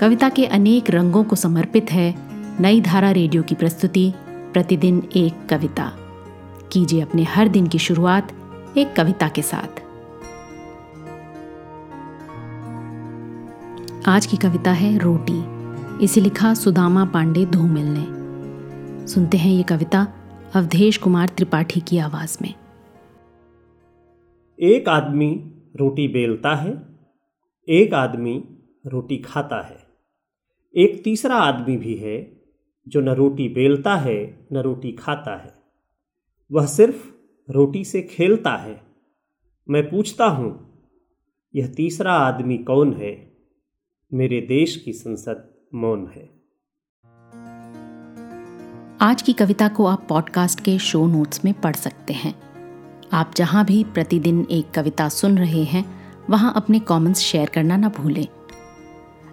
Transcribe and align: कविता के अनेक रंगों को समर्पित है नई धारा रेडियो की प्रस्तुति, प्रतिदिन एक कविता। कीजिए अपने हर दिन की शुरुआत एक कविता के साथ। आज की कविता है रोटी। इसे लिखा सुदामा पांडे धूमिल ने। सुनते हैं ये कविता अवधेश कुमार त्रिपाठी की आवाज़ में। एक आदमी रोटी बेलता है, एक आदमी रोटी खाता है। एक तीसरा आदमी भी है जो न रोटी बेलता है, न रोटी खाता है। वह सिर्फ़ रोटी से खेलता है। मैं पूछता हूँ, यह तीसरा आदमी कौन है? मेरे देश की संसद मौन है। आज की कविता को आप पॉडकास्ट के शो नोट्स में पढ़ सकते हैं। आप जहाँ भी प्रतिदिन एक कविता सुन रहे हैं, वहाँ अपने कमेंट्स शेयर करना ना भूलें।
कविता 0.00 0.28
के 0.28 0.46
अनेक 0.46 0.90
रंगों 0.90 1.24
को 1.24 1.36
समर्पित 1.36 1.92
है 1.92 2.14
नई 2.62 2.80
धारा 2.80 3.10
रेडियो 3.10 3.42
की 3.42 3.54
प्रस्तुति, 3.54 4.12
प्रतिदिन 4.28 5.08
एक 5.16 5.48
कविता। 5.48 5.92
कीजिए 6.72 7.00
अपने 7.00 7.22
हर 7.22 7.48
दिन 7.48 7.66
की 7.66 7.78
शुरुआत 7.78 8.32
एक 8.78 8.96
कविता 8.96 9.28
के 9.28 9.42
साथ। 9.42 9.80
आज 14.08 14.26
की 14.26 14.36
कविता 14.36 14.72
है 14.72 14.98
रोटी। 14.98 15.44
इसे 16.04 16.20
लिखा 16.20 16.54
सुदामा 16.54 17.04
पांडे 17.04 17.46
धूमिल 17.46 17.86
ने। 17.86 18.06
सुनते 19.06 19.38
हैं 19.38 19.52
ये 19.52 19.62
कविता 19.62 20.06
अवधेश 20.54 20.96
कुमार 20.96 21.28
त्रिपाठी 21.28 21.80
की 21.80 21.98
आवाज़ 21.98 22.38
में। 22.42 22.54
एक 24.60 24.88
आदमी 24.88 25.42
रोटी 25.76 26.08
बेलता 26.08 26.56
है, 26.56 26.82
एक 27.68 27.94
आदमी 27.94 28.44
रोटी 28.86 29.16
खाता 29.16 29.66
है। 29.66 29.89
एक 30.76 31.04
तीसरा 31.04 31.34
आदमी 31.34 31.76
भी 31.76 31.94
है 31.94 32.42
जो 32.88 33.00
न 33.00 33.08
रोटी 33.08 33.48
बेलता 33.48 33.96
है, 33.96 34.48
न 34.52 34.56
रोटी 34.56 34.92
खाता 34.92 35.36
है। 35.36 35.54
वह 36.52 36.66
सिर्फ़ 36.66 37.08
रोटी 37.52 37.84
से 37.84 38.02
खेलता 38.02 38.56
है। 38.56 38.80
मैं 39.70 39.90
पूछता 39.90 40.26
हूँ, 40.26 40.80
यह 41.54 41.66
तीसरा 41.66 42.12
आदमी 42.12 42.58
कौन 42.58 42.94
है? 42.94 43.36
मेरे 44.14 44.40
देश 44.40 44.76
की 44.76 44.92
संसद 44.92 45.54
मौन 45.74 46.06
है। 46.06 46.40
आज 49.00 49.22
की 49.22 49.32
कविता 49.32 49.68
को 49.68 49.86
आप 49.86 50.06
पॉडकास्ट 50.08 50.60
के 50.60 50.78
शो 50.78 51.06
नोट्स 51.06 51.44
में 51.44 51.54
पढ़ 51.60 51.76
सकते 51.76 52.12
हैं। 52.12 52.34
आप 53.12 53.32
जहाँ 53.36 53.64
भी 53.64 53.84
प्रतिदिन 53.84 54.46
एक 54.50 54.70
कविता 54.70 55.08
सुन 55.08 55.38
रहे 55.38 55.64
हैं, 55.64 55.84
वहाँ 56.30 56.52
अपने 56.56 56.80
कमेंट्स 56.80 57.20
शेयर 57.20 57.48
करना 57.48 57.76
ना 57.76 57.88
भूलें। 57.88 58.26